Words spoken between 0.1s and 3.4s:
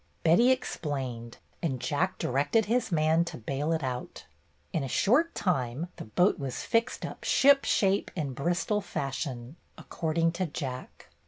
Betty explained, and Jack directed his man to